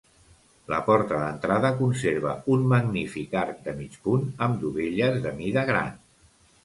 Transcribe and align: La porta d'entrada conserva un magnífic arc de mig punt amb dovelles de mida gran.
La 0.71 0.77
porta 0.87 1.17
d'entrada 1.23 1.69
conserva 1.81 2.33
un 2.55 2.65
magnífic 2.73 3.37
arc 3.43 3.61
de 3.69 3.75
mig 3.83 3.99
punt 4.09 4.25
amb 4.47 4.57
dovelles 4.65 5.21
de 5.27 5.35
mida 5.43 5.67
gran. 5.73 5.93